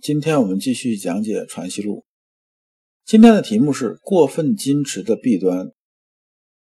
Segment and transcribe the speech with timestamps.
[0.00, 1.96] 今天我们继续讲解《传习录》。
[3.04, 5.72] 今天的题目是过分矜持的弊端，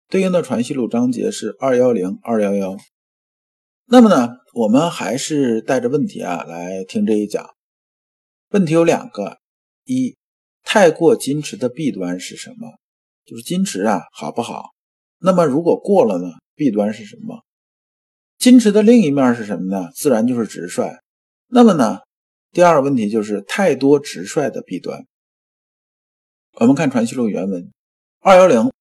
[0.09, 2.79] 对应的《传习录》章节是二幺零二幺幺。
[3.85, 7.51] 那么呢，我们还是带着问题啊来听这一讲。
[8.53, 9.37] 问题有两个：
[9.85, 10.17] 一，
[10.63, 12.79] 太过矜持的弊端是什么？
[13.27, 14.71] 就是矜持啊好不好？
[15.19, 17.45] 那么如果过了呢，弊端是什么？
[18.39, 19.91] 矜持的另一面是什么呢？
[19.95, 20.91] 自然就是直率。
[21.49, 21.99] 那么呢，
[22.57, 25.07] 第二个问题就是太多直率的弊端。
[26.53, 27.71] 我们看《传习录》原文，
[28.21, 28.73] 二幺零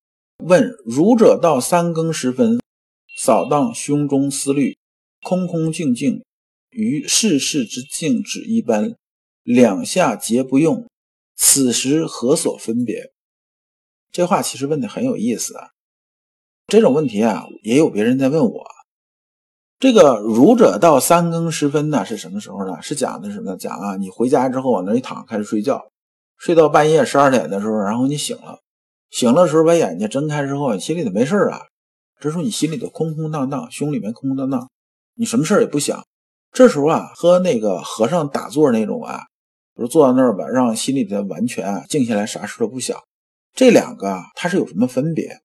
[0.42, 2.58] 问：儒者到三更时分，
[3.18, 4.78] 扫荡胸中思虑，
[5.20, 6.24] 空空静静，
[6.70, 8.96] 于世事之静止一般，
[9.42, 10.88] 两下皆不用，
[11.36, 13.12] 此时何所分别？
[14.10, 15.68] 这话其实问的很有意思啊。
[16.68, 18.75] 这种问题啊，也有别人在问我。
[19.78, 22.80] 这个儒者到三更时分呢，是什么时候呢？
[22.80, 23.56] 是讲的什么？
[23.56, 25.82] 讲啊，你回家之后往那一躺，开始睡觉。
[26.38, 28.60] 睡到半夜十二点的时候，然后你醒了，
[29.10, 31.60] 醒了时候把眼睛睁开之后，你心里头没事啊。
[32.18, 34.70] 这时候你心里头空空荡荡，胸里面空空荡荡，
[35.14, 36.02] 你什么事儿也不想。
[36.52, 39.24] 这时候啊，和那个和尚打坐那种啊，
[39.74, 42.98] 比如坐到那儿吧，让心里头完全啊静下来，啥事都不想。
[43.54, 45.38] 这两个啊它是有什么分别？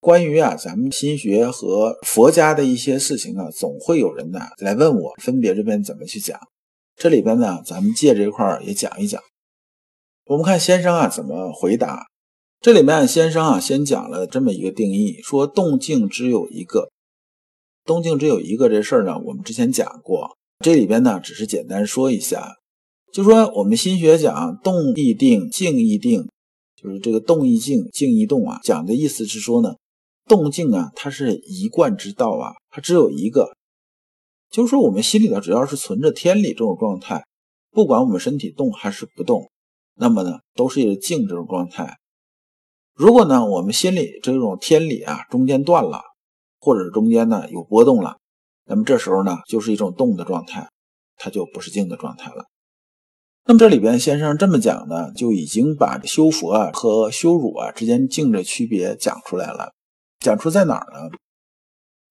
[0.00, 6.40] 关于啊，咱们心学和佛家的一些事情啊，总会有人呢来问我，分别这边怎么去讲。
[6.96, 9.22] 这里边呢，咱们借这块儿也讲一讲。
[10.24, 12.06] 我们看先生啊怎么回答。
[12.60, 16.90] 这里面先生啊先讲了这么一个定义，说动静只有一个，
[17.84, 20.36] 动静只有一个这事儿呢，我们之前讲过。
[20.60, 22.54] 这里边呢只是简单说一下，
[23.12, 26.28] 就说我们心学讲动亦定，静亦定，
[26.82, 28.60] 就是这个动亦静，静亦动啊。
[28.62, 29.74] 讲的意思是说呢，
[30.30, 33.56] 动静啊它是一贯之道啊，它只有一个，
[34.48, 37.26] 就是说我们心里头只要是存着天理这种状态，
[37.72, 39.50] 不管我们身体动还是不动。
[39.96, 41.98] 那么呢，都是静这种状态。
[42.94, 46.00] 如果呢，我们心里这种天理啊中间断了，
[46.60, 48.16] 或者中间呢有波动了，
[48.66, 50.70] 那么这时候呢就是一种动的状态，
[51.16, 52.44] 它就不是静的状态了。
[53.46, 59.72] 那么这里边先生这么讲呢，就已经把修佛啊和修儒啊之间静的区别讲出来了。
[60.20, 61.10] 讲出在哪儿呢？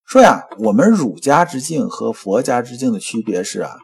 [0.03, 3.77] 说呀，我们儒家之境和佛家之境的区别是啊。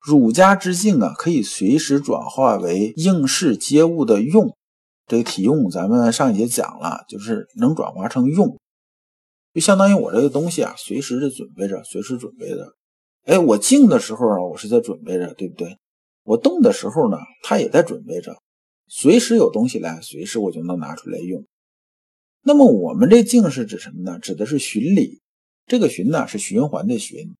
[0.00, 4.56] 儒家之境啊，可以随时转化为应世接物的用。
[5.06, 8.58] 这个体用，咱们上一节讲了，就是能转化成用，
[9.54, 12.74] 就相当于我这个东西啊，随时的准备着，随时准备着。
[13.26, 15.78] 哎，我静的时候啊，我是在准备着，对不对？
[16.24, 18.36] 我动的时候呢，它也在准备着，
[18.88, 21.44] 随时有东西来，随时我就能拿出来用。
[22.48, 24.18] 那么我们这静是指什么呢？
[24.18, 25.20] 指的是循理。
[25.66, 27.34] 这个循呢，是循环的循。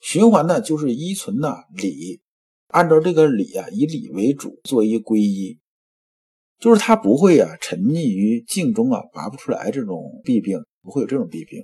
[0.00, 2.22] 循环呢，就是依存呢理，
[2.68, 5.58] 按照这个理啊，以理为主，做一归一，
[6.58, 11.62] 就是他不会啊沉溺于静中啊拔不出来这种弊病，不会有这种弊病。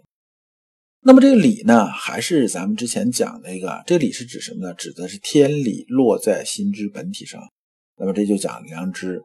[1.00, 4.74] 那么这个理呢，还是咱们之前讲那个，这理是指什么呢？
[4.74, 7.40] 指的是天理落在心之本体上。
[7.96, 9.22] 那么这就讲良知。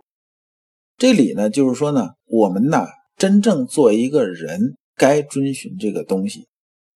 [0.97, 6.47] 这理呢，就是说呢，我们呢真正作为一个人，该遵循这个东西，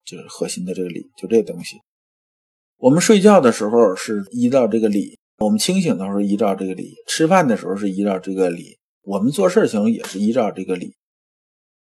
[0.03, 1.77] 就是核心的这个理，就这东西。
[2.77, 10.93] 我们睡觉的时候是依照这个理，我们清醒的时候依照这个理，吃饭的时候是依照这个理，我们做事情也是依照这个理。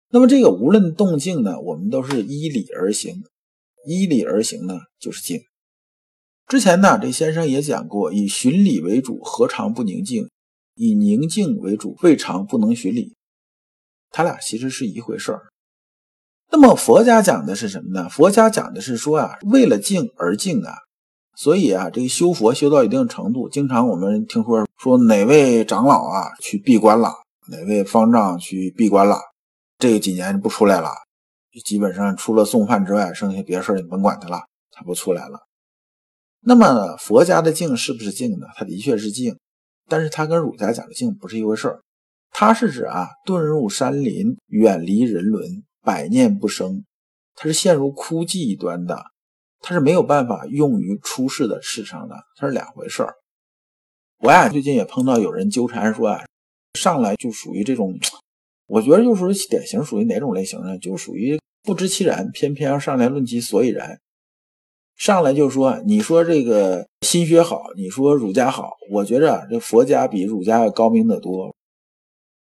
[0.10, 3.24] 那么这个无论动静呢，我们都是依理而行，
[3.88, 5.42] 依理而行呢就是静。
[6.48, 10.30] 之前呢，这先生也讲过，以循理为主，何尝不宁静？
[10.76, 13.16] 以宁静为主，未尝不能循理。
[14.18, 15.44] 他俩其实是一回事儿。
[16.50, 18.10] 那么佛家讲的是什么呢？
[18.10, 20.74] 佛家讲的是说啊，为了静而静啊。
[21.36, 27.14] 所以啊，这个修佛修到一定程度，经常我们听说说哪位长老啊去闭关了，
[27.52, 29.20] 哪位方丈去闭关了，
[29.78, 30.90] 这几年不出来了，
[31.64, 35.42] 基本上除了送饭之外，剩下别的事你甭管他了，他不出来了。
[36.42, 38.48] 那么佛家的静是不是静呢？
[38.56, 39.38] 它的确是静，
[39.88, 41.82] 但是它跟儒家讲的静不是一回事儿。
[42.32, 46.86] 它是指啊，遁入山林，远离人伦，百念不生，
[47.36, 49.06] 它是陷入枯寂一端的。
[49.60, 53.16] 它是没有办法用于出世的事上的，它是两回事儿。
[54.20, 56.26] 我呀最近也碰到有人纠缠说啊，
[56.76, 57.98] 上来就属于这种，
[58.68, 60.78] 我觉得就是典型属于哪种类型呢？
[60.78, 64.00] 就属于不知其然，偏偏要上来论其所以然。
[64.96, 71.56] 上来就说，你说这个心学好，你说儒家好，我觉着这佛家比儒家要高明得多。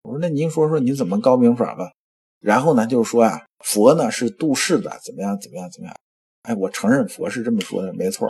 [0.04, 1.92] 我说那您说说你怎么高明法吧？
[2.40, 5.96] 然后呢就是说啊，佛呢是度世的，怎么样怎么样怎么样？
[6.42, 8.30] 哎，我承认佛是这么说的，没错。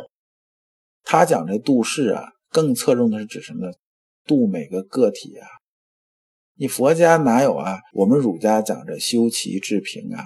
[1.04, 3.74] 他讲这度世啊，更侧重的是指什么呢？
[4.26, 5.48] 度每个个体啊。
[6.56, 7.80] 你佛家哪有啊？
[7.94, 10.26] 我们儒家讲着修齐治平啊。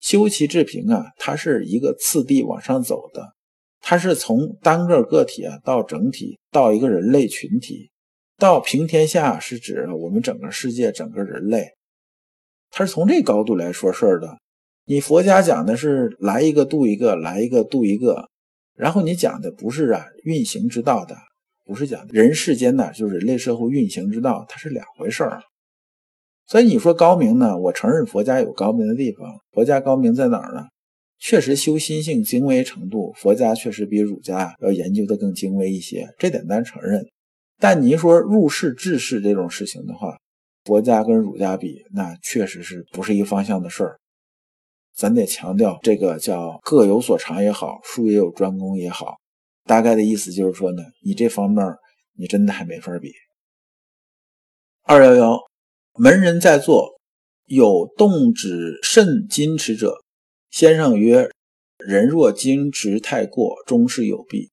[0.00, 3.34] 修齐治平啊，它是一个次第往上走的，
[3.80, 7.90] 它是从单个个体啊到整体，到一个人类群体，
[8.38, 11.68] 到平天下，是指我们整个世界、整个人类，
[12.70, 14.38] 它是从这高度来说事儿的。
[14.86, 18.28] 你佛家讲的是来一个度一个，来一个度一个，
[18.74, 21.16] 然后你讲的不是啊运行之道的，
[21.64, 25.40] 不是讲人世间呢，就是人类社会运行之道，它是两回事儿。
[26.46, 27.56] 所以你说高明呢？
[27.56, 29.26] 我承认佛家有高明的地方。
[29.52, 30.66] 佛家高明在哪儿呢？
[31.18, 37.06] 确实修心性精微程度，佛家确实比儒家要研究的更精微一些，这点咱承认。
[37.58, 40.18] 但您说入世治世这种事情的话，
[40.64, 43.98] 佛家跟儒家比，那确实是不是一方向的事儿。
[44.94, 49.16] 咱得强调，这个叫各有所长也好，术业有专攻也好，
[49.64, 51.64] 大概的意思就是说呢，你这方面
[52.16, 53.12] 你真的还没法比。
[54.82, 55.38] 二幺幺。
[55.96, 56.98] 门人在座，
[57.44, 60.02] 有动止甚矜持者。
[60.50, 61.30] 先生曰
[61.78, 64.50] ：“人若矜持太过，终是有弊。”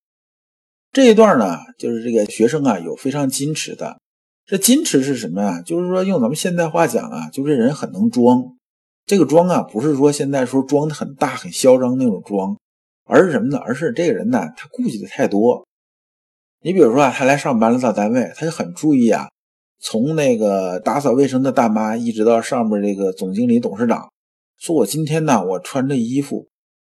[0.92, 3.98] 这一段呢，就是这个学生啊，有非常矜持的。
[4.46, 5.62] 这矜持是什么呀？
[5.62, 8.44] 就是说，用咱们现代话讲啊，就这人很能装。
[9.06, 12.58] 这个装啊，不是说现在说装的很大、很嚣张那种装，
[13.06, 13.58] 而是什么呢？
[13.60, 15.66] 而是这个人呢，他顾忌的太多。
[16.62, 19.30] 你比如说啊，他来上班了，到单位，他就很注意啊。
[19.80, 24.12] 从那个打扫卫生的大妈，一直到上面这个总经理、董事长，
[24.60, 26.50] 说我今天呢，我穿这衣服，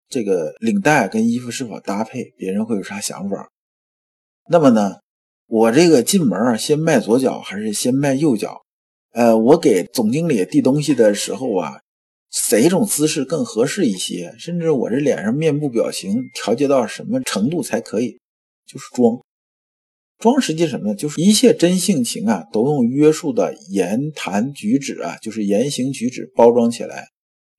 [0.08, 3.46] 这个领带跟衣服是否搭配，别人会有啥想法？
[4.52, 4.96] 那么呢，
[5.46, 8.62] 我这个进门啊，先迈左脚还是先迈右脚？
[9.12, 11.80] 呃，我给总经理递东西的时候啊，
[12.50, 14.34] 哪种姿势更合适一些？
[14.40, 18.18] 甚至我这脸上面部表情调节到什么程度才可以？
[18.66, 19.20] 就是装。
[20.18, 20.94] 装实际什么呢？
[20.96, 27.06] 就是一切真性情啊，都用约束的言谈举止啊，就是言行举止包装起来，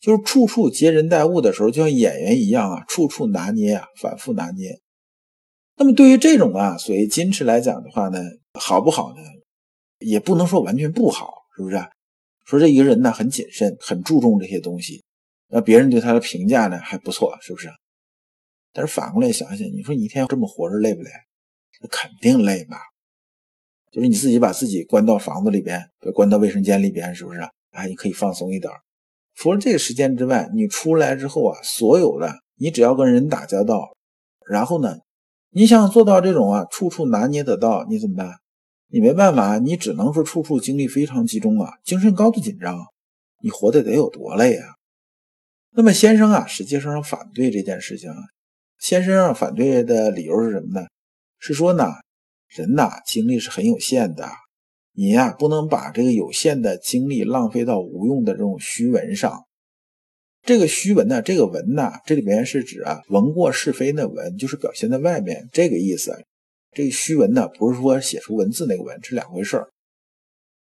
[0.01, 4.77] 就是处处接人待物的时候，就像演员一样啊，处处拿捏啊，反复拿捏。
[5.81, 8.19] 那么对于这种啊，所谓矜持来讲的话呢，
[8.53, 9.21] 好不好呢？
[9.97, 11.83] 也不能说完全不好，是不是？
[12.45, 15.03] 说这一个人呢，很谨慎，很注重这些东西，
[15.49, 17.67] 那别人对他的评价呢还不错，是不是？
[18.71, 21.09] 但是反过来想想，你说你一天这么活着累不累？
[21.89, 22.77] 肯定累吧，
[23.91, 27.39] 就是你自己把自己关到房子里边，关到卫生间里边，是不是？
[27.71, 28.71] 啊，你可以放松一点。
[29.33, 33.95] 除了这个时间之外，你出来之后啊，所有的你只要跟人打交道，
[34.47, 34.99] 然后呢，
[35.53, 38.39] 你想做到这种啊，处处拿捏得到，你怎么办？
[38.87, 42.77] 你没办法，你只能说处处精力非常集中啊，精神高度紧张，
[43.41, 44.75] 你活得得有多累啊？
[45.71, 48.15] 那么先生啊，实际上反对这件事情啊，
[48.79, 50.87] 先生反对的理由是什么呢？
[51.37, 51.85] 是说呢，
[52.47, 54.29] 人呐精力是很有限的，
[54.93, 59.45] 你呀不能把这个有限的精力浪费到无用的这种虚文上。
[60.43, 66.25] 这个虚文呢，这个文呐，这里面是指啊文过是非的文，就是表现在外面这个意思。
[66.71, 69.67] 这个虚文呢，不是说写出文字那个文，是两回事儿。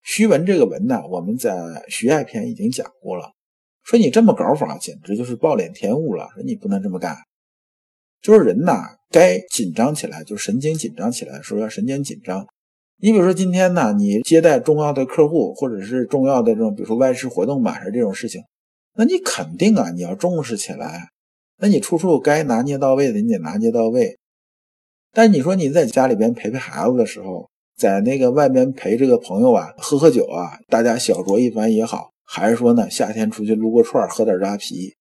[0.03, 3.33] 虚文这个文呢，我们在徐爱篇已经讲过了，
[3.83, 7.17] 说你这么搞法，简直就是暴殄天物了，说你不能这么干。
[8.23, 12.47] 就是人呐，该紧张起来，就神经紧张起来的时候要神经紧张。
[12.99, 18.41] 你比如说今天呢，你接待重要的客户，或者是重要的这种，比如说外事活动吧，是这种事情，
[18.97, 21.11] 那你肯定啊，你要重视起来。
[21.59, 24.19] 那你处处该拿捏到位的，你得拿捏到位。
[25.13, 34.95] 但你说你在家里边陪陪孩子的时候，在那个外边陪这个朋友啊，喝喝酒啊，大家小酌一番也好，还是说呢，夏天出去撸个串，喝点扎啤。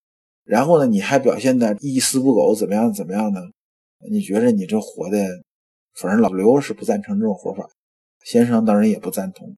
[0.43, 2.93] 然后呢，你还表现的一丝不苟，怎么样？
[2.93, 3.41] 怎么样呢？
[4.09, 5.17] 你觉着你这活的，
[5.95, 7.67] 反正老刘是不赞成这种活法，
[8.23, 9.55] 先生当然也不赞同。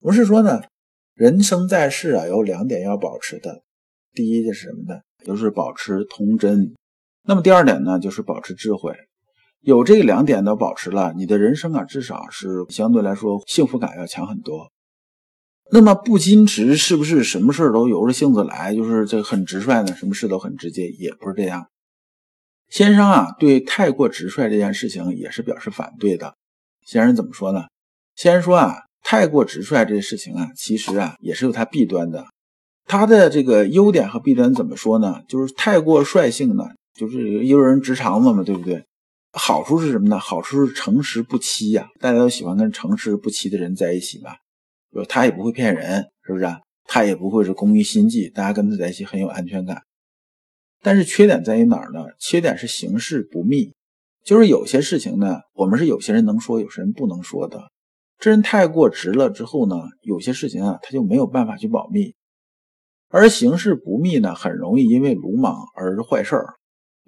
[0.00, 0.62] 不是说呢，
[1.14, 3.62] 人生在世啊，有两点要保持的，
[4.12, 5.00] 第一就是什么呢？
[5.24, 6.74] 就是保持童真。
[7.24, 8.92] 那么第二点呢，就是保持智慧。
[9.60, 14.72] 有这两点的保持了，你的人生啊，至少是相对来说幸福感要强很多。
[15.70, 19.94] 那么不矜持是不是什么事都由着性子来，就是这很直率呢？
[19.94, 21.68] 什么事都很直接，也不是这样。
[22.68, 26.34] 先生啊，对太过直率这件事情也是表示反对的。
[26.84, 27.66] 先生怎么说呢？
[28.16, 32.26] 先生说啊，太过直率这些事情啊，其实啊也是有它弊端的。
[32.84, 35.22] 它的这个优点和弊端怎么说呢？
[35.28, 38.84] 就是太过率性呢，就是有人直肠子嘛，对不对？
[39.32, 40.18] 好处是什么呢？
[40.18, 44.32] 好处是诚实不欺呀，大家都喜欢跟诚实不欺的人在一起嘛。
[44.92, 46.44] 就他也不会骗人，是不是？
[46.44, 49.82] 啊他也不会是工于心计，大家跟他在一起很有安全感。
[50.82, 52.04] 但是缺点在于哪儿呢？
[52.18, 53.72] 缺点是行事不密，
[54.26, 57.70] 就是有些事情呢，我们是有些人能说，有些人不能说的。
[58.22, 62.14] 这人太过直了之后呢，有些事情啊，他就没有办法去保密。
[63.08, 66.54] 而行事不密呢，很容易因为鲁莽而坏事儿。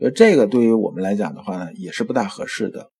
[0.00, 2.90] 呃，这个对于我们来讲的话呢，也是不大合适的。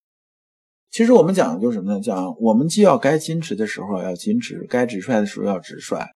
[0.93, 2.01] 其实我们讲的就是什么呢？
[2.01, 6.07] 讲我们既要该矜持的时候要矜持，该直率的时候要直率，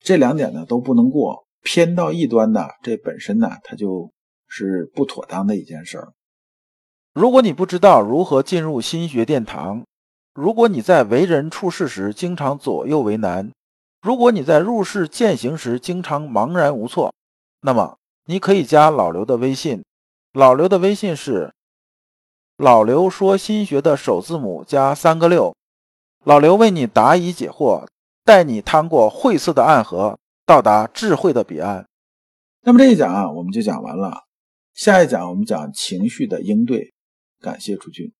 [0.00, 1.46] 这两点呢都不能过。
[1.62, 4.10] 偏到一端的，这本身呢，它就
[4.48, 6.14] 是不妥当的一件事儿。
[7.12, 9.86] 如果你不知道如何进入心学殿堂，
[10.34, 13.52] 如果你在为人处事时经常左右为难，
[14.02, 17.14] 如果你在入世践行时经常茫然无措，
[17.60, 19.84] 那么你可以加老刘的微信。
[20.32, 21.54] 老刘的微信是
[22.56, 25.54] 老刘说心学的首字母加三个六。
[26.24, 27.86] 老刘为你答疑解惑，
[28.24, 30.18] 带你趟过晦涩的暗河。
[30.46, 31.86] 到达智慧的彼岸。
[32.60, 34.24] 那么这一讲啊，我们就讲完了。
[34.74, 36.92] 下一讲我们讲情绪的应对。
[37.40, 38.12] 感谢诸君。